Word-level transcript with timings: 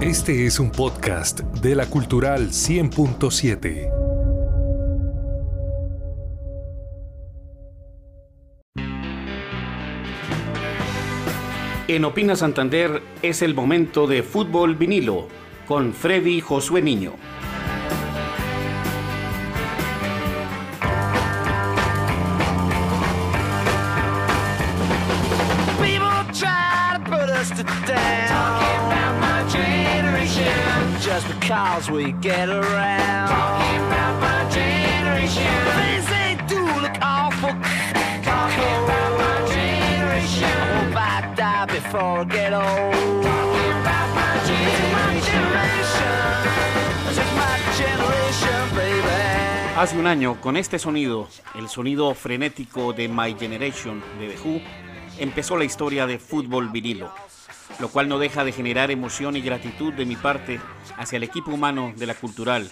Este 0.00 0.46
es 0.46 0.58
un 0.58 0.70
podcast 0.70 1.40
de 1.40 1.74
la 1.74 1.84
Cultural 1.84 2.48
100.7. 2.48 3.92
En 11.86 12.04
Opina 12.06 12.34
Santander 12.34 13.02
es 13.20 13.42
el 13.42 13.54
momento 13.54 14.06
de 14.06 14.22
fútbol 14.22 14.74
vinilo 14.74 15.28
con 15.68 15.92
Freddy 15.92 16.40
Josué 16.40 16.80
Niño. 16.80 17.12
Hace 49.76 49.98
un 49.98 50.06
año, 50.06 50.40
con 50.40 50.56
este 50.56 50.78
sonido, 50.78 51.28
el 51.56 51.68
sonido 51.68 52.14
frenético 52.14 52.92
de 52.92 53.08
My 53.08 53.34
Generation 53.36 54.00
de 54.20 54.28
The 54.28 54.38
Who, 54.48 54.60
empezó 55.18 55.56
la 55.56 55.64
historia 55.64 56.06
de 56.06 56.20
fútbol 56.20 56.68
vinilo, 56.68 57.12
lo 57.80 57.88
cual 57.88 58.08
no 58.08 58.18
deja 58.18 58.44
de 58.44 58.52
generar 58.52 58.90
emoción 58.90 59.36
y 59.36 59.40
gratitud 59.40 59.92
de 59.94 60.04
mi 60.04 60.16
parte 60.16 60.60
hacia 60.98 61.16
el 61.16 61.22
equipo 61.22 61.50
humano 61.50 61.92
de 61.96 62.06
la 62.06 62.14
cultural, 62.14 62.70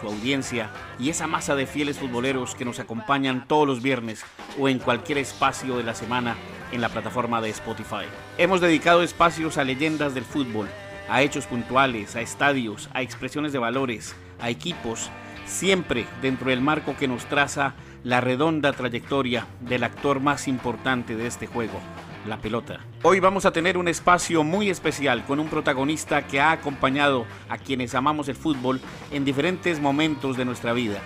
su 0.00 0.06
audiencia 0.06 0.70
y 0.98 1.10
esa 1.10 1.26
masa 1.26 1.56
de 1.56 1.66
fieles 1.66 1.98
futboleros 1.98 2.54
que 2.54 2.64
nos 2.64 2.78
acompañan 2.78 3.46
todos 3.48 3.66
los 3.66 3.82
viernes 3.82 4.24
o 4.58 4.68
en 4.68 4.78
cualquier 4.78 5.18
espacio 5.18 5.76
de 5.76 5.82
la 5.82 5.94
semana 5.94 6.36
en 6.72 6.80
la 6.80 6.88
plataforma 6.88 7.40
de 7.40 7.50
Spotify. 7.50 8.06
Hemos 8.38 8.60
dedicado 8.60 9.02
espacios 9.02 9.58
a 9.58 9.64
leyendas 9.64 10.14
del 10.14 10.24
fútbol, 10.24 10.68
a 11.08 11.22
hechos 11.22 11.46
puntuales, 11.46 12.14
a 12.16 12.20
estadios, 12.20 12.88
a 12.94 13.02
expresiones 13.02 13.52
de 13.52 13.58
valores, 13.58 14.14
a 14.40 14.50
equipos, 14.50 15.10
siempre 15.46 16.06
dentro 16.22 16.50
del 16.50 16.60
marco 16.60 16.96
que 16.96 17.08
nos 17.08 17.26
traza 17.26 17.74
la 18.04 18.20
redonda 18.20 18.72
trayectoria 18.72 19.46
del 19.60 19.84
actor 19.84 20.20
más 20.20 20.46
importante 20.46 21.16
de 21.16 21.26
este 21.26 21.46
juego, 21.46 21.80
la 22.26 22.38
pelota. 22.38 22.80
Hoy 23.02 23.20
vamos 23.20 23.44
a 23.44 23.52
tener 23.52 23.76
un 23.76 23.88
espacio 23.88 24.44
muy 24.44 24.70
especial 24.70 25.24
con 25.24 25.40
un 25.40 25.48
protagonista 25.48 26.26
que 26.26 26.40
ha 26.40 26.52
acompañado 26.52 27.26
a 27.48 27.58
quienes 27.58 27.94
amamos 27.94 28.28
el 28.28 28.36
fútbol 28.36 28.80
en 29.10 29.24
diferentes 29.24 29.80
momentos 29.80 30.36
de 30.36 30.44
nuestra 30.44 30.72
vida. 30.72 31.00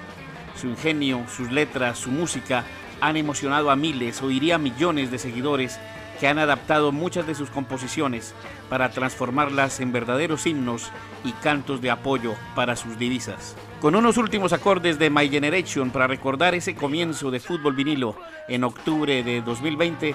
Su 0.56 0.68
ingenio, 0.68 1.24
sus 1.28 1.50
letras, 1.50 1.98
su 1.98 2.10
música 2.10 2.64
han 3.00 3.16
emocionado 3.16 3.70
a 3.70 3.76
miles 3.76 4.22
o 4.22 4.28
diría 4.28 4.58
millones 4.58 5.10
de 5.10 5.18
seguidores 5.18 5.78
que 6.18 6.26
han 6.26 6.38
adaptado 6.38 6.90
muchas 6.92 7.26
de 7.26 7.34
sus 7.34 7.50
composiciones 7.50 8.34
para 8.68 8.90
transformarlas 8.90 9.80
en 9.80 9.92
verdaderos 9.92 10.46
himnos 10.46 10.90
y 11.24 11.32
cantos 11.32 11.80
de 11.80 11.90
apoyo 11.90 12.34
para 12.54 12.76
sus 12.76 12.98
divisas. 12.98 13.56
Con 13.80 13.94
unos 13.94 14.16
últimos 14.16 14.52
acordes 14.52 14.98
de 14.98 15.10
My 15.10 15.28
Generation 15.28 15.90
para 15.90 16.08
recordar 16.08 16.54
ese 16.54 16.74
comienzo 16.74 17.30
de 17.30 17.38
fútbol 17.38 17.74
vinilo 17.74 18.16
en 18.48 18.64
octubre 18.64 19.22
de 19.22 19.40
2020, 19.42 20.14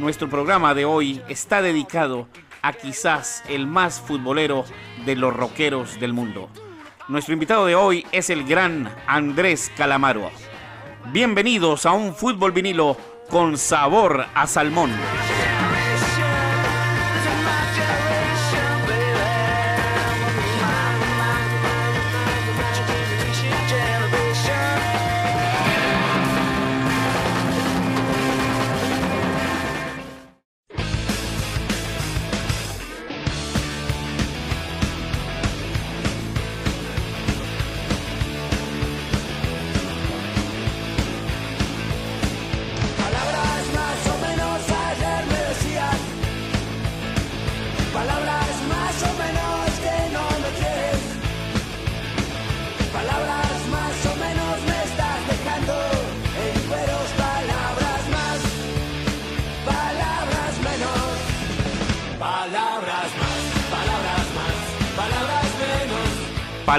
nuestro 0.00 0.30
programa 0.30 0.74
de 0.74 0.86
hoy 0.86 1.20
está 1.28 1.60
dedicado 1.60 2.26
a 2.62 2.72
quizás 2.72 3.44
el 3.48 3.66
más 3.66 4.00
futbolero 4.00 4.64
de 5.04 5.14
los 5.14 5.34
rockeros 5.36 6.00
del 6.00 6.14
mundo. 6.14 6.48
Nuestro 7.08 7.34
invitado 7.34 7.66
de 7.66 7.74
hoy 7.74 8.06
es 8.10 8.30
el 8.30 8.44
gran 8.44 8.90
Andrés 9.06 9.70
Calamaro. 9.76 10.30
Bienvenidos 11.12 11.84
a 11.84 11.92
un 11.92 12.14
fútbol 12.14 12.52
vinilo 12.52 12.96
con 13.28 13.58
sabor 13.58 14.26
a 14.34 14.46
salmón. 14.46 14.90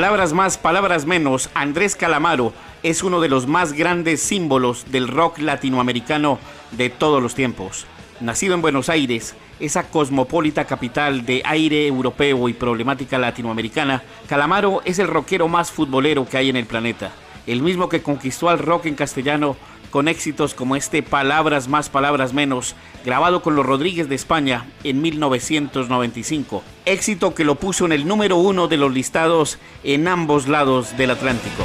Palabras 0.02 0.34
más, 0.34 0.58
palabras 0.58 1.06
menos, 1.06 1.52
Andrés 1.54 1.96
Calamaro 1.96 2.54
es 2.82 3.04
uno 3.04 3.22
de 3.22 3.30
los 3.30 3.46
más 3.46 3.74
grandes 3.74 4.20
símbolos 4.20 4.92
del 4.92 5.08
rock 5.08 5.38
latinoamericano 5.38 6.40
de 6.72 6.90
todos 6.90 7.22
los 7.22 7.36
tiempos. 7.36 7.86
Nacido 8.20 8.56
en 8.56 8.64
Buenos 8.64 8.90
Aires, 8.90 9.36
esa 9.60 9.84
cosmopolita 9.92 10.66
capital 10.66 11.24
de 11.28 11.44
aire 11.46 11.86
europeo 11.86 12.50
y 12.50 12.54
problemática 12.54 13.20
latinoamericana, 13.20 14.02
Calamaro 14.28 14.82
es 14.86 14.98
el 14.98 15.08
rockero 15.08 15.48
más 15.48 15.70
futbolero 15.70 16.28
que 16.28 16.38
hay 16.38 16.50
en 16.50 16.56
el 16.56 16.66
planeta. 16.66 17.12
El 17.46 17.62
mismo 17.62 17.88
que 17.88 18.02
conquistó 18.02 18.50
al 18.50 18.58
rock 18.58 18.88
en 18.88 18.96
castellano 18.96 19.56
con 19.92 20.08
éxitos 20.08 20.56
como 20.56 20.76
este 20.76 21.04
Palabras 21.04 21.68
más, 21.68 21.90
palabras 21.90 22.34
menos, 22.34 22.76
grabado 23.06 23.44
con 23.44 23.56
los 23.56 23.66
Rodríguez 23.66 24.10
de 24.10 24.16
España 24.16 24.66
en 24.84 25.02
1995. 25.02 26.64
Éxito 26.86 27.36
que 27.36 27.44
lo 27.44 27.56
puso 27.56 27.86
en 27.86 27.92
el 27.92 28.08
número 28.08 28.38
uno 28.38 28.68
de 28.68 28.78
los 28.78 28.92
listados 28.92 29.60
en 29.84 30.08
ambos 30.08 30.48
lados 30.48 30.98
del 30.98 31.12
Atlántico. 31.12 31.64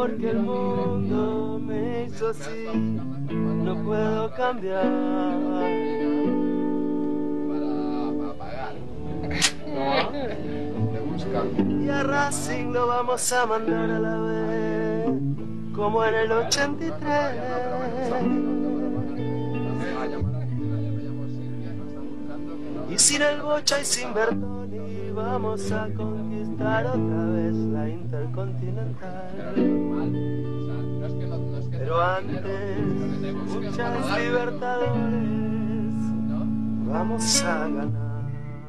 Porque 0.00 0.30
el 0.30 0.38
mundo 0.38 1.60
me 1.62 2.06
hizo 2.06 2.30
así, 2.30 2.64
no 2.72 3.84
puedo 3.84 4.32
cambiar. 4.34 4.86
Y 11.68 11.88
a 11.90 12.02
Racing 12.02 12.72
lo 12.72 12.86
vamos 12.86 13.30
a 13.30 13.44
mandar 13.44 13.90
a 13.90 13.98
la 13.98 14.16
vez, 14.20 15.10
como 15.76 16.02
en 16.02 16.14
el 16.14 16.32
83. 16.32 16.96
Y 22.88 22.98
sin 22.98 23.20
el 23.20 23.42
bocha 23.42 23.78
y 23.82 23.84
sin 23.84 24.14
Bertoni 24.14 24.59
vamos 25.22 25.70
a 25.72 25.88
conquistar 25.94 26.86
otra 26.86 27.24
vez 27.26 27.54
la 27.54 27.88
Intercontinental. 27.88 29.54
Pero 31.70 32.00
antes, 32.00 32.78
muchas 33.48 34.18
libertadores 34.18 35.00
vamos 36.86 37.42
a 37.42 37.68
ganar. 37.68 38.10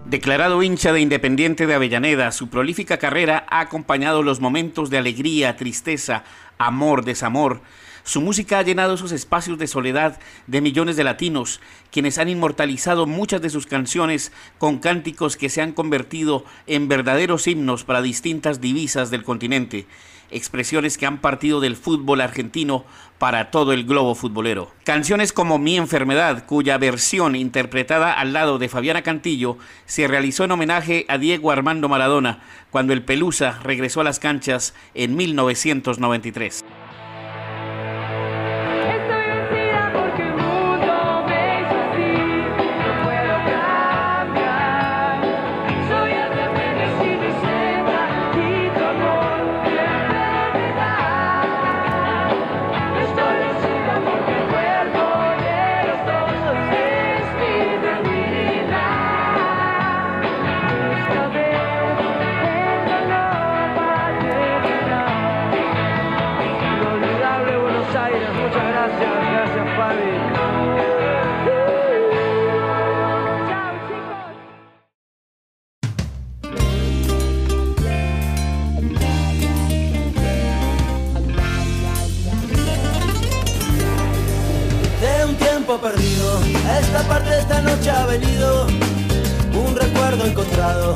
Declarado 0.06 0.62
hincha 0.62 0.92
de 0.92 1.00
Independiente 1.00 1.68
de 1.68 1.74
Avellaneda, 1.74 2.31
su 2.31 2.50
prolífica 2.50 2.98
carrera 2.98 3.45
ha 3.50 3.62
acompañado 3.62 4.24
los 4.24 4.42
momentos 4.42 4.89
de 4.89 4.98
alegría, 4.98 5.56
tristeza, 5.56 6.24
amor, 6.57 7.06
desamor, 7.06 7.62
Su 8.03 8.21
música 8.21 8.59
ha 8.59 8.63
llenado 8.63 8.95
esos 8.95 9.12
espacios 9.12 9.57
de 9.57 9.68
soledad 9.68 10.19
de 10.48 10.62
millones 10.62 10.95
de 10.95 11.03
latinos, 11.03 11.62
quienes 11.92 12.18
han 12.18 12.30
inmortalizado 12.30 13.06
muchas 13.06 13.42
de 13.42 13.50
sus 13.50 13.68
canciones 13.68 14.31
con 14.57 14.80
cánticos 14.80 15.38
que 15.38 15.50
se 15.50 15.62
han 15.62 15.74
convertido 15.74 16.45
en 16.68 16.88
verdaderos 16.88 17.48
himnos 17.48 17.83
para 17.83 18.01
distintas 18.01 18.62
divisas 18.62 19.12
del 19.12 19.24
continente 19.24 19.88
expresiones 20.31 20.98
que 20.98 21.06
han 21.06 21.19
partido 21.19 21.59
del 21.59 21.75
fútbol 21.75 22.21
argentino 22.21 22.86
para 23.19 23.51
todo 23.51 23.74
el 23.74 23.86
globo 23.86 24.15
futbolero. 24.15 24.71
Canciones 24.83 25.33
como 25.33 25.59
Mi 25.59 25.77
enfermedad, 25.77 26.45
cuya 26.45 26.77
versión 26.77 27.36
interpretada 27.36 28.13
al 28.13 28.33
lado 28.33 28.57
de 28.57 28.69
Fabiana 28.69 29.03
Cantillo 29.03 29.57
se 29.86 30.07
realizó 30.07 30.45
en 30.45 30.51
homenaje 30.51 31.06
a 31.07 31.18
Diego 31.18 31.51
Armando 31.51 31.88
Maradona 31.89 32.39
cuando 32.71 32.94
el 32.94 33.03
Pelusa 33.03 33.59
regresó 33.63 34.01
a 34.01 34.06
las 34.06 34.19
canchas 34.19 34.74
en 34.95 35.15
1993. 35.15 36.63
Esta 85.74 87.08
parte 87.08 87.40
esta 87.40 87.62
noche 87.62 87.90
ha 87.90 88.06
venido 88.06 88.68
un 89.54 89.74
recuerdo 89.74 90.26
encontrado 90.26 90.96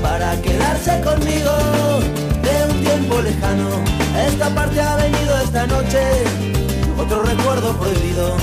para 0.00 0.34
quedarse 0.40 0.98
conmigo 1.02 1.52
de 2.42 2.72
un 2.72 2.80
tiempo 2.80 3.20
lejano. 3.20 3.68
Esta 4.26 4.48
parte 4.54 4.80
ha 4.80 4.96
venido 4.96 5.38
esta 5.42 5.66
noche 5.66 6.00
otro 6.98 7.22
recuerdo 7.22 7.76
prohibido, 7.76 8.34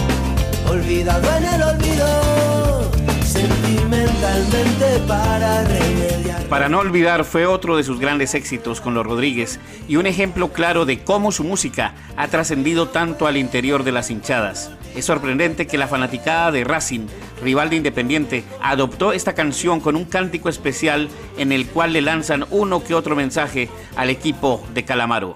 olvidado 0.69 1.35
en 1.35 1.45
el 1.45 1.63
olvido, 1.63 2.91
sentimentalmente 3.35 4.99
para 5.07 5.63
remediar. 5.63 6.43
Para 6.49 6.69
no 6.69 6.79
olvidar 6.79 7.25
fue 7.25 7.45
otro 7.45 7.75
de 7.75 7.83
sus 7.83 7.99
grandes 7.99 8.33
éxitos 8.35 8.79
con 8.79 8.93
los 8.93 9.05
Rodríguez 9.05 9.59
y 9.87 9.97
un 9.97 10.05
ejemplo 10.05 10.53
claro 10.53 10.85
de 10.85 11.03
cómo 11.03 11.31
su 11.31 11.43
música 11.43 11.93
ha 12.17 12.27
trascendido 12.27 12.89
tanto 12.89 13.27
al 13.27 13.37
interior 13.37 13.83
de 13.83 13.91
las 13.91 14.11
hinchadas. 14.11 14.71
Es 14.95 15.05
sorprendente 15.05 15.67
que 15.67 15.77
la 15.77 15.87
fanaticada 15.87 16.51
de 16.51 16.63
Racing, 16.63 17.07
rival 17.43 17.69
de 17.69 17.77
Independiente, 17.77 18.43
adoptó 18.61 19.11
esta 19.11 19.33
canción 19.33 19.79
con 19.79 19.95
un 19.95 20.05
cántico 20.05 20.47
especial 20.47 21.09
en 21.37 21.51
el 21.51 21.67
cual 21.67 21.93
le 21.93 22.01
lanzan 22.01 22.45
uno 22.51 22.83
que 22.83 22.93
otro 22.93 23.15
mensaje 23.15 23.67
al 23.95 24.09
equipo 24.09 24.63
de 24.73 24.85
Calamaro. 24.85 25.35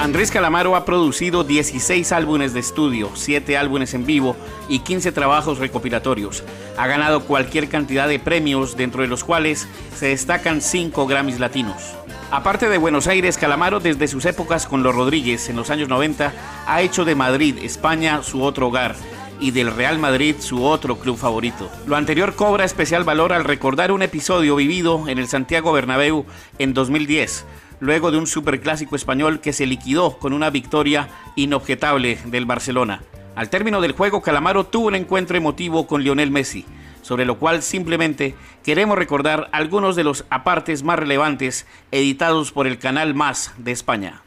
Andrés 0.00 0.30
Calamaro 0.32 0.74
ha 0.74 0.84
producido 0.84 1.44
16 1.44 2.10
álbumes 2.10 2.52
de 2.52 2.60
estudio, 2.60 3.10
7 3.14 3.56
álbumes 3.56 3.94
en 3.94 4.04
vivo 4.04 4.36
y 4.68 4.80
15 4.80 5.12
trabajos 5.12 5.58
recopilatorios. 5.58 6.42
Ha 6.76 6.86
ganado 6.88 7.24
cualquier 7.24 7.68
cantidad 7.68 8.08
de 8.08 8.18
premios, 8.18 8.76
dentro 8.76 9.02
de 9.02 9.08
los 9.08 9.22
cuales 9.22 9.68
se 9.96 10.08
destacan 10.08 10.60
5 10.60 11.06
Grammys 11.06 11.38
latinos. 11.38 11.94
Aparte 12.30 12.68
de 12.68 12.78
Buenos 12.78 13.06
Aires, 13.06 13.38
Calamaro 13.38 13.80
desde 13.80 14.08
sus 14.08 14.24
épocas 14.24 14.66
con 14.66 14.82
los 14.82 14.94
Rodríguez 14.94 15.48
en 15.48 15.56
los 15.56 15.70
años 15.70 15.88
90 15.88 16.32
ha 16.66 16.82
hecho 16.82 17.04
de 17.04 17.14
Madrid, 17.14 17.58
España, 17.62 18.22
su 18.22 18.42
otro 18.42 18.68
hogar 18.68 18.96
y 19.40 19.50
del 19.50 19.74
Real 19.74 19.98
Madrid 19.98 20.36
su 20.38 20.64
otro 20.64 20.96
club 20.98 21.16
favorito. 21.16 21.70
Lo 21.86 21.96
anterior 21.96 22.34
cobra 22.34 22.64
especial 22.64 23.04
valor 23.04 23.32
al 23.32 23.44
recordar 23.44 23.92
un 23.92 24.02
episodio 24.02 24.56
vivido 24.56 25.08
en 25.08 25.18
el 25.18 25.28
Santiago 25.28 25.72
Bernabéu 25.72 26.24
en 26.58 26.74
2010 26.74 27.44
luego 27.80 28.10
de 28.10 28.18
un 28.18 28.26
superclásico 28.26 28.96
español 28.96 29.40
que 29.40 29.52
se 29.52 29.66
liquidó 29.66 30.18
con 30.18 30.32
una 30.32 30.50
victoria 30.50 31.08
inobjetable 31.36 32.18
del 32.26 32.46
Barcelona. 32.46 33.02
Al 33.36 33.50
término 33.50 33.80
del 33.80 33.92
juego, 33.92 34.22
Calamaro 34.22 34.64
tuvo 34.64 34.86
un 34.86 34.94
encuentro 34.94 35.36
emotivo 35.36 35.86
con 35.86 36.02
Lionel 36.02 36.30
Messi, 36.30 36.64
sobre 37.04 37.26
lo 37.26 37.38
cual 37.38 37.62
simplemente 37.62 38.34
queremos 38.64 38.96
recordar 38.96 39.50
algunos 39.52 39.94
de 39.94 40.04
los 40.04 40.24
apartes 40.30 40.82
más 40.82 40.98
relevantes 40.98 41.66
editados 41.92 42.50
por 42.50 42.66
el 42.66 42.78
canal 42.78 43.14
Más 43.14 43.52
de 43.58 43.72
España. 43.72 44.22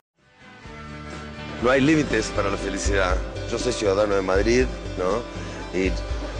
No 1.63 1.71
hay 1.71 1.81
límites 1.81 2.27
para 2.35 2.51
la 2.51 2.57
felicidad. 2.57 3.17
Yo 3.51 3.57
soy 3.57 3.73
ciudadano 3.73 4.13
de 4.13 4.21
Madrid, 4.21 4.65
¿no? 4.99 5.77
Y 5.77 5.91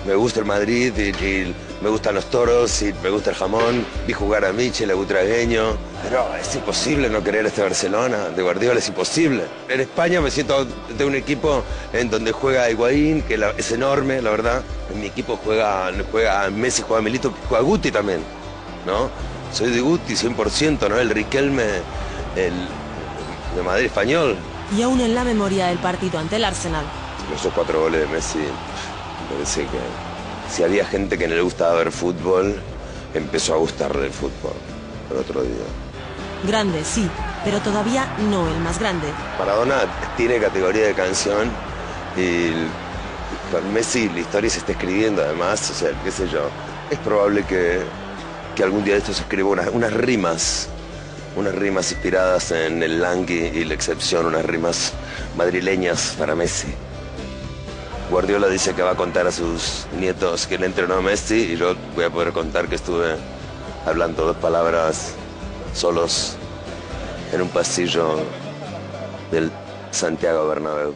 me 0.08 0.14
gusta 0.14 0.42
el 0.42 0.46
Madrid 0.46 0.94
y, 0.96 1.56
me 1.82 1.90
gustan 1.90 2.16
los 2.16 2.26
toros 2.26 2.82
y 2.82 2.94
me 3.04 3.10
gusta 3.10 3.30
el 3.30 3.36
jamón. 3.36 3.86
Vi 4.08 4.14
jugar 4.14 4.46
a 4.46 4.54
Michel, 4.54 4.92
a 4.92 4.96
Butragueño. 4.96 5.78
Pero 6.04 6.26
es 6.36 6.56
imposible 6.56 7.10
no 7.10 7.24
querer 7.24 7.46
este 7.46 7.62
Barcelona. 7.62 8.30
De 8.30 8.42
Guardiola 8.42 8.80
es 8.80 8.88
imposible. 8.88 9.44
En 9.70 9.82
España 9.82 10.20
me 10.22 10.32
siento 10.32 10.66
de 10.66 11.06
un 11.06 11.16
equipo 11.16 11.64
en 11.94 12.10
donde 12.10 12.32
juega 12.32 12.70
Higuaín, 12.70 13.22
que 13.22 13.40
es 13.58 13.72
enorme, 13.72 14.22
la 14.22 14.32
verdad. 14.32 14.64
En 14.92 15.00
mi 15.00 15.08
equipo 15.08 15.40
juega, 15.44 15.92
juega 16.12 16.50
Messi, 16.50 16.84
juega 16.88 17.02
Milito, 17.02 17.34
juega 17.48 17.64
Guti 17.64 17.92
también, 17.92 18.22
¿no? 18.86 19.10
Soy 19.54 19.72
de 19.72 19.82
Guti 19.82 20.14
100%, 20.14 20.90
¿no? 20.90 20.98
El 20.98 21.10
Riquelme, 21.10 21.64
el 22.36 22.54
de 23.56 23.64
Madrid 23.64 23.86
español. 23.86 24.36
Y 24.76 24.82
aún 24.82 25.00
en 25.00 25.16
la 25.16 25.24
memoria 25.24 25.68
del 25.68 25.78
partido 25.78 26.20
ante 26.20 26.36
el 26.38 26.46
Arsenal. 26.46 26.86
Esos 27.36 27.54
cuatro 27.54 27.82
goles 27.82 28.02
de 28.02 28.08
Messi 28.08 28.40
parece 29.32 29.62
que 29.64 30.07
si 30.50 30.64
había 30.64 30.86
gente 30.86 31.18
que 31.18 31.28
no 31.28 31.36
le 31.36 31.42
gustaba 31.42 31.76
ver 31.76 31.92
fútbol, 31.92 32.56
empezó 33.14 33.54
a 33.54 33.58
gustarle 33.58 34.08
el 34.08 34.14
fútbol 34.14 34.54
el 35.12 35.18
otro 35.18 35.42
día. 35.42 35.66
Grande, 36.46 36.84
sí, 36.84 37.10
pero 37.44 37.60
todavía 37.60 38.08
no 38.30 38.48
el 38.48 38.60
más 38.60 38.80
grande. 38.80 39.08
Maradona 39.40 39.82
tiene 40.16 40.40
categoría 40.40 40.86
de 40.88 40.94
canción 40.94 41.50
y 42.16 42.52
con 43.52 43.74
Messi 43.74 44.10
la 44.10 44.20
historia 44.20 44.50
se 44.50 44.60
está 44.60 44.74
escribiendo 44.74 45.22
además, 45.22 45.70
o 45.72 45.74
sea, 45.74 45.92
qué 46.04 46.12
sé 46.12 46.28
yo. 46.30 46.50
Es 46.90 47.00
probable 47.00 47.44
que, 47.46 47.84
algún 48.64 48.84
día 48.84 48.94
de 48.96 49.00
esto 49.00 49.14
se 49.14 49.22
escriba 49.22 49.50
unas, 49.50 49.94
rimas, 49.94 50.68
unas 51.36 51.54
rimas 51.56 51.92
inspiradas 51.92 52.52
en 52.52 52.82
el 52.82 53.02
Langui 53.02 53.52
y 53.54 53.66
la 53.66 53.74
excepción, 53.74 54.26
unas 54.26 54.46
rimas 54.46 54.94
madrileñas 55.36 56.16
para 56.18 56.36
Messi. 56.36 56.68
Guardiola 58.10 58.48
dice 58.48 58.74
que 58.74 58.82
va 58.82 58.92
a 58.92 58.96
contar 58.96 59.28
a 59.28 59.32
sus 59.32 59.86
nietos 60.00 60.48
que 60.48 60.58
le 60.58 60.66
entrenó 60.66 60.96
a 60.96 61.02
Messi 61.02 61.52
y 61.54 61.58
yo 61.58 61.76
voy 61.94 62.06
a 62.06 62.10
poder 62.10 62.32
contar 62.32 62.70
que 62.70 62.76
estuve 62.76 63.16
hablando 63.86 64.26
dos 64.26 64.38
palabras 64.38 65.14
solos 65.74 66.38
en 67.34 67.42
un 67.42 67.50
pasillo 67.50 68.20
del 69.30 69.52
Santiago 69.92 70.48
Bernabéu. 70.48 70.96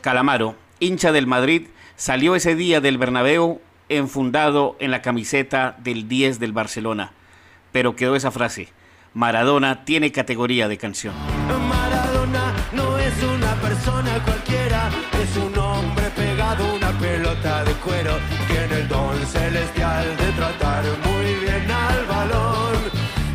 Calamaro, 0.00 0.54
hincha 0.80 1.12
del 1.12 1.26
Madrid, 1.26 1.68
salió 1.96 2.34
ese 2.34 2.54
día 2.54 2.80
del 2.80 2.96
Bernabéu 2.96 3.60
enfundado 3.90 4.74
en 4.78 4.90
la 4.90 5.02
camiseta 5.02 5.76
del 5.78 6.08
10 6.08 6.38
del 6.38 6.52
Barcelona. 6.52 7.12
Pero 7.72 7.94
quedó 7.94 8.16
esa 8.16 8.30
frase, 8.30 8.68
Maradona 9.12 9.84
tiene 9.84 10.12
categoría 10.12 10.66
de 10.66 10.78
canción. 10.78 11.14
Maradona 11.68 12.54
no 12.72 12.98
es 12.98 13.22
una 13.22 13.54
persona 13.56 14.24
cualquiera, 14.24 14.88
es 15.20 15.36
un 15.36 15.58
hombre 15.58 15.97
de 17.42 17.72
cuero, 17.74 18.18
tiene 18.48 18.80
el 18.80 18.88
don 18.88 19.16
celestial 19.26 20.16
de 20.16 20.32
tratar 20.32 20.82
muy 21.06 21.34
bien 21.36 21.70
al 21.70 22.04
balón. 22.06 22.76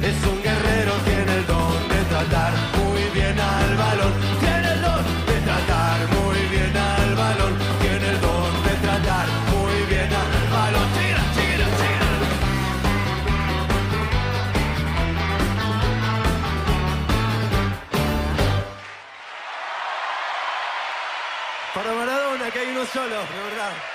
Es 0.02 0.26
un 0.28 0.44
guerrero, 0.44 0.92
tiene 1.06 1.36
el 1.38 1.48
don 1.48 1.88
de 1.88 2.04
tratar 2.10 2.52
muy 2.78 3.02
bien 3.14 3.40
al 3.40 3.78
balón, 3.78 4.14
tiene 4.42 4.74
el 4.74 4.82
don 4.82 5.04
de 5.26 5.40
tratar 5.48 6.00
muy 6.20 6.40
bien 6.52 6.76
al 6.76 7.16
balón, 7.16 7.54
tiene 7.80 8.10
el 8.10 8.20
don 8.20 8.64
de 8.64 8.76
tratar 8.86 9.28
muy 9.54 9.86
bien 9.88 10.12
al 10.14 10.48
balón. 10.52 10.88
Tira, 10.98 11.24
tira, 11.36 11.68
tira. 11.80 12.10
Para 21.74 21.94
Maradona, 21.94 22.52
que 22.52 22.60
hay 22.60 22.68
uno 22.68 22.86
solo, 22.86 23.16
de 23.16 23.44
verdad. 23.50 23.93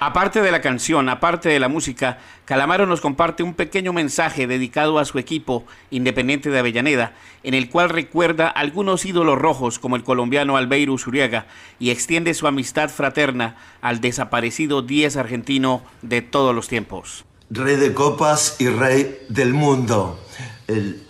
Aparte 0.00 0.40
de 0.42 0.52
la 0.52 0.60
canción, 0.60 1.08
aparte 1.08 1.48
de 1.48 1.58
la 1.58 1.68
música, 1.68 2.18
Calamaro 2.44 2.86
nos 2.86 3.00
comparte 3.00 3.42
un 3.42 3.54
pequeño 3.54 3.92
mensaje 3.92 4.46
dedicado 4.46 5.00
a 5.00 5.04
su 5.04 5.18
equipo 5.18 5.64
Independiente 5.90 6.50
de 6.50 6.58
Avellaneda, 6.60 7.14
en 7.42 7.54
el 7.54 7.68
cual 7.68 7.90
recuerda 7.90 8.46
algunos 8.46 9.04
ídolos 9.04 9.38
rojos 9.38 9.80
como 9.80 9.96
el 9.96 10.04
colombiano 10.04 10.56
Albeiro 10.56 10.96
Zuriaga 10.98 11.46
y 11.80 11.90
extiende 11.90 12.34
su 12.34 12.46
amistad 12.46 12.90
fraterna 12.90 13.56
al 13.80 14.00
desaparecido 14.00 14.82
10 14.82 15.16
argentino 15.16 15.82
de 16.02 16.22
todos 16.22 16.54
los 16.54 16.68
tiempos. 16.68 17.24
Rey 17.50 17.74
de 17.74 17.92
copas 17.92 18.56
y 18.60 18.68
rey 18.68 19.18
del 19.28 19.52
mundo. 19.52 20.20
El 20.68 21.02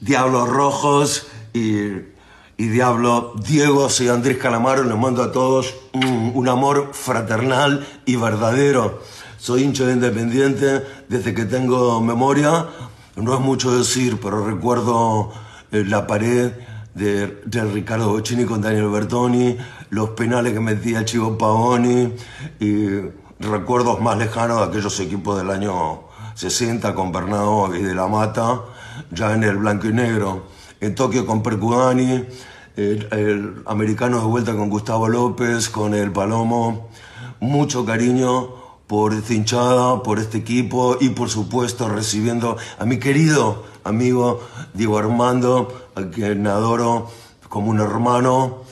Diablos 0.00 0.48
Rojos 0.48 1.26
y, 1.52 1.96
y 2.60 2.68
Diablo 2.68 3.32
Diego, 3.42 3.88
soy 3.88 4.08
Andrés 4.08 4.36
Calamaro, 4.36 4.84
les 4.84 4.98
mando 4.98 5.22
a 5.22 5.32
todos 5.32 5.74
un, 5.94 6.32
un 6.34 6.46
amor 6.46 6.90
fraternal 6.92 7.86
y 8.04 8.16
verdadero. 8.16 9.00
Soy 9.38 9.62
hincha 9.62 9.86
de 9.86 9.94
Independiente 9.94 10.84
desde 11.08 11.32
que 11.32 11.46
tengo 11.46 12.02
memoria. 12.02 12.66
No 13.16 13.32
es 13.32 13.40
mucho 13.40 13.74
decir, 13.74 14.18
pero 14.20 14.44
recuerdo 14.44 15.32
eh, 15.72 15.84
la 15.86 16.06
pared 16.06 16.52
de, 16.94 17.40
de 17.46 17.64
Ricardo 17.64 18.10
Bocini 18.10 18.44
con 18.44 18.60
Daniel 18.60 18.90
Bertoni, 18.90 19.56
los 19.88 20.10
penales 20.10 20.52
que 20.52 20.60
metía 20.60 21.02
Chivo 21.06 21.38
Pavoni 21.38 22.12
y 22.60 22.88
recuerdos 23.38 24.02
más 24.02 24.18
lejanos 24.18 24.58
de 24.58 24.64
aquellos 24.64 25.00
equipos 25.00 25.38
del 25.38 25.48
año 25.48 26.02
60 26.34 26.94
con 26.94 27.10
Bernardo 27.10 27.74
y 27.74 27.80
de 27.80 27.94
la 27.94 28.06
Mata, 28.06 28.60
ya 29.12 29.32
en 29.32 29.44
el 29.44 29.56
blanco 29.56 29.86
y 29.86 29.94
negro. 29.94 30.59
En 30.80 30.94
Tokio 30.94 31.26
con 31.26 31.42
Percudani, 31.42 32.24
el, 32.76 33.62
americano 33.66 34.20
de 34.20 34.24
vuelta 34.24 34.56
con 34.56 34.70
Gustavo 34.70 35.08
López, 35.08 35.68
con 35.68 35.92
el 35.92 36.10
Palomo. 36.10 36.88
Mucho 37.38 37.84
cariño 37.84 38.54
por 38.86 39.12
esta 39.12 39.34
hinchada, 39.34 40.02
por 40.02 40.18
este 40.18 40.38
equipo 40.38 40.96
y 40.98 41.10
por 41.10 41.28
supuesto 41.28 41.88
recibiendo 41.90 42.56
a 42.78 42.86
mi 42.86 42.98
querido 42.98 43.64
amigo 43.84 44.40
Diego 44.72 44.98
Armando, 44.98 45.90
a 45.94 46.04
quien 46.04 46.46
adoro 46.46 47.10
como 47.50 47.70
un 47.70 47.80
hermano. 47.80 48.62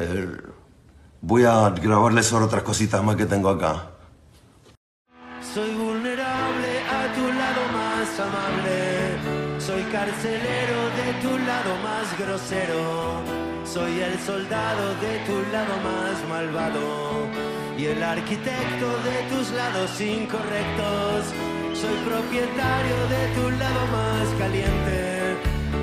Eh, 0.00 0.26
voy 1.20 1.44
a 1.44 1.70
grabarles 1.70 2.32
otras 2.32 2.64
cositas 2.64 3.02
más 3.04 3.14
que 3.14 3.26
tengo 3.26 3.48
acá. 3.48 3.91
Soy 13.64 14.00
el 14.00 14.18
soldado 14.18 14.94
de 14.96 15.18
tu 15.26 15.32
lado 15.52 15.74
más 15.82 16.28
malvado. 16.28 17.28
Y 17.78 17.86
el 17.86 18.02
arquitecto 18.02 18.88
de 19.08 19.34
tus 19.34 19.50
lados 19.52 20.00
incorrectos. 20.00 21.32
Soy 21.72 21.96
propietario 22.04 22.98
de 23.14 23.22
tu 23.34 23.50
lado 23.58 23.86
más 23.96 24.28
caliente. 24.38 25.36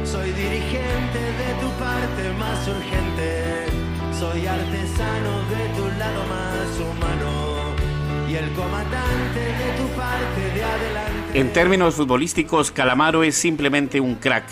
Soy 0.03 0.31
dirigente 0.31 1.19
de 1.19 1.53
tu 1.61 1.69
parte 1.79 2.33
más 2.37 2.67
urgente. 2.67 3.65
Soy 4.19 4.45
artesano 4.45 5.33
de 5.49 5.63
tu 5.75 5.87
lado 5.97 6.21
más 6.27 6.69
humano 6.77 7.29
y 8.29 8.35
el 8.35 8.51
comandante 8.51 9.39
de 9.39 9.69
tu 9.77 9.87
parte 9.95 10.41
de 10.53 10.63
adelante. 10.63 11.39
En 11.39 11.51
términos 11.53 11.95
futbolísticos, 11.95 12.69
Calamaro 12.71 13.23
es 13.23 13.35
simplemente 13.35 13.99
un 13.99 14.15
crack, 14.15 14.45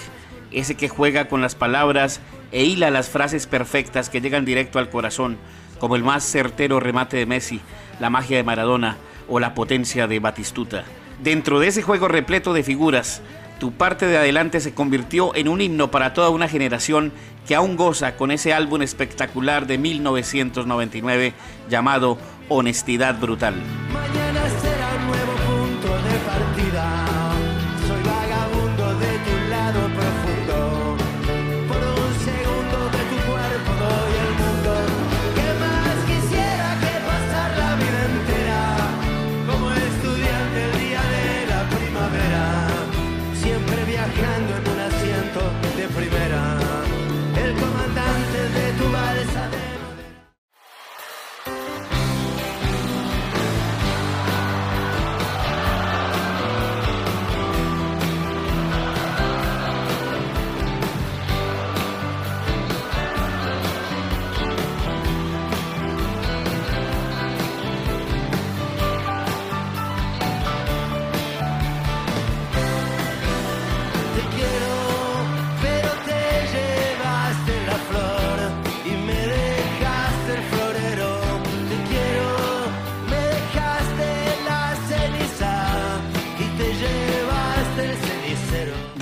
ese 0.51 0.75
que 0.75 0.89
juega 0.89 1.27
con 1.27 1.41
las 1.41 1.55
palabras 1.55 2.21
e 2.51 2.63
hila 2.63 2.91
las 2.91 3.09
frases 3.09 3.47
perfectas 3.47 4.09
que 4.09 4.21
llegan 4.21 4.45
directo 4.45 4.79
al 4.79 4.89
corazón, 4.89 5.37
como 5.79 5.95
el 5.95 6.03
más 6.03 6.23
certero 6.23 6.79
remate 6.79 7.17
de 7.17 7.25
Messi, 7.25 7.61
la 7.99 8.09
magia 8.09 8.37
de 8.37 8.43
Maradona 8.43 8.97
o 9.27 9.39
la 9.39 9.53
potencia 9.53 10.07
de 10.07 10.19
Batistuta. 10.19 10.83
Dentro 11.21 11.59
de 11.59 11.67
ese 11.67 11.81
juego 11.81 12.07
repleto 12.07 12.53
de 12.53 12.63
figuras, 12.63 13.21
tu 13.59 13.71
parte 13.71 14.05
de 14.05 14.17
adelante 14.17 14.59
se 14.59 14.73
convirtió 14.73 15.35
en 15.35 15.47
un 15.47 15.61
himno 15.61 15.89
para 15.89 16.13
toda 16.13 16.29
una 16.29 16.47
generación 16.47 17.11
que 17.47 17.55
aún 17.55 17.75
goza 17.75 18.15
con 18.15 18.29
ese 18.31 18.53
álbum 18.53 18.81
espectacular 18.81 19.65
de 19.65 19.77
1999 19.77 21.33
llamado 21.69 22.17
Honestidad 22.49 23.19
Brutal. 23.19 23.55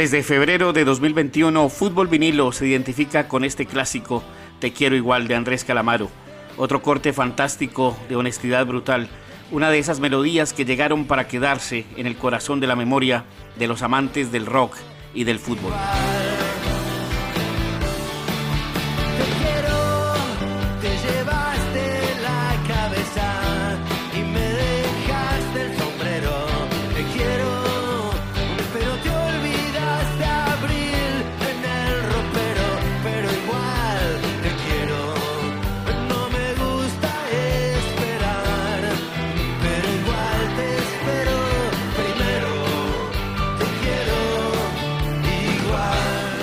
Desde 0.05 0.21
febrero 0.21 0.71
de 0.71 0.85
2021, 0.85 1.67
Fútbol 1.67 2.07
Vinilo 2.07 2.51
se 2.51 2.67
identifica 2.67 3.27
con 3.27 3.43
este 3.43 3.65
clásico 3.65 4.21
Te 4.59 4.71
quiero 4.71 4.95
igual 4.95 5.27
de 5.27 5.33
Andrés 5.33 5.63
Calamaro. 5.63 6.11
Otro 6.57 6.83
corte 6.83 7.11
fantástico 7.11 7.97
de 8.07 8.15
honestidad 8.15 8.67
brutal. 8.67 9.07
Una 9.49 9.71
de 9.71 9.79
esas 9.79 9.99
melodías 9.99 10.53
que 10.53 10.63
llegaron 10.63 11.05
para 11.05 11.27
quedarse 11.27 11.85
en 11.97 12.05
el 12.05 12.17
corazón 12.17 12.59
de 12.59 12.67
la 12.67 12.75
memoria 12.75 13.25
de 13.57 13.65
los 13.65 13.81
amantes 13.81 14.31
del 14.31 14.45
rock 14.45 14.75
y 15.15 15.23
del 15.23 15.39
fútbol. 15.39 15.73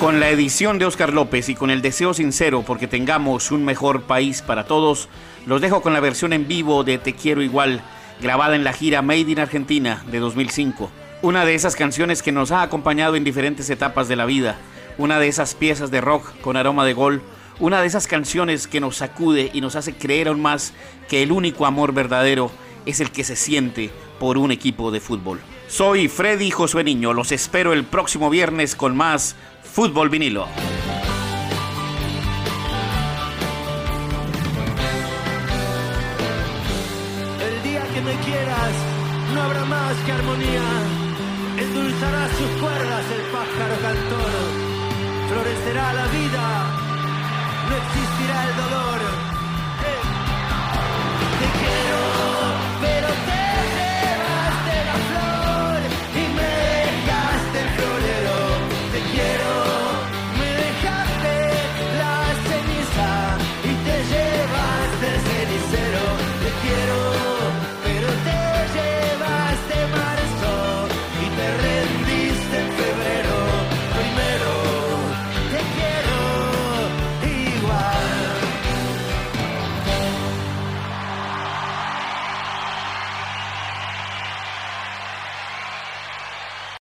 Con 0.03 0.19
la 0.19 0.31
edición 0.31 0.81
de 0.81 0.85
Oscar 0.85 1.13
López 1.13 1.49
y 1.49 1.55
con 1.55 1.71
el 1.71 1.81
deseo 1.81 2.13
sincero 2.13 2.65
porque 2.67 2.89
tengamos 2.89 3.53
un 3.53 3.65
mejor 3.65 4.03
país 4.03 4.43
para 4.43 4.65
todos, 4.65 5.09
los 5.47 5.61
dejo 5.61 5.81
con 5.81 5.93
la 5.93 6.01
versión 6.01 6.33
en 6.33 6.49
vivo 6.49 6.83
de 6.83 6.99
Te 6.99 7.13
Quiero 7.15 7.41
Igual, 7.41 7.81
grabada 8.21 8.57
en 8.57 8.65
la 8.65 8.73
gira 8.73 9.01
Made 9.01 9.31
in 9.31 9.39
Argentina 9.39 10.03
de 10.11 10.19
2005. 10.19 10.91
Una 11.23 11.45
de 11.45 11.55
esas 11.55 11.77
canciones 11.77 12.21
que 12.21 12.33
nos 12.33 12.51
ha 12.51 12.63
acompañado 12.63 13.15
en 13.15 13.23
diferentes 13.23 13.71
etapas 13.71 14.09
de 14.09 14.17
la 14.17 14.27
vida, 14.27 14.57
una 14.99 15.21
de 15.21 15.29
esas 15.29 15.55
piezas 15.55 15.93
de 15.93 16.01
rock 16.01 16.33
con 16.41 16.57
aroma 16.57 16.85
de 16.85 16.95
gol, 16.95 17.23
una 17.61 17.81
de 17.81 17.87
esas 17.87 18.09
canciones 18.09 18.67
que 18.67 18.81
nos 18.81 18.97
sacude 18.97 19.53
y 19.55 19.61
nos 19.61 19.77
hace 19.77 19.95
creer 19.95 20.27
aún 20.27 20.43
más 20.43 20.73
que 21.09 21.23
el 21.23 21.31
único 21.31 21.65
amor 21.65 21.95
verdadero 21.95 22.51
es 22.87 22.99
el 22.99 23.13
que 23.13 23.23
se 23.23 23.37
siente 23.37 23.93
por 24.19 24.37
un 24.37 24.51
equipo 24.51 24.91
de 24.91 24.99
fútbol. 24.99 25.39
Soy 25.69 26.09
Freddy 26.09 26.51
Josué 26.51 26.85
Niño, 26.85 27.13
los 27.13 27.33
espero 27.33 27.73
el 27.73 27.85
próximo 27.85 28.31
viernes 28.31 28.75
con 28.75 28.97
más 28.97 29.37
Fútbol 29.73 30.11
Vinilo. 30.11 30.47
El 37.41 37.63
día 37.63 37.83
que 37.95 38.01
me 38.03 38.15
quieras, 38.21 38.73
no 39.35 39.41
habrá 39.41 39.65
más 39.65 39.97
que 40.05 40.13
armonía. 40.13 40.63
Endulzará 41.57 42.29
sus 42.37 42.61
cuerdas 42.61 43.05
el 43.17 43.23
pájaro 43.33 43.81
cantor. 43.81 44.33
Florecerá 45.31 45.93
la 45.95 46.07
vida, 46.09 46.45
no 47.71 47.77
existirá 47.77 48.45
el 48.45 48.57
dolor 48.57 49.32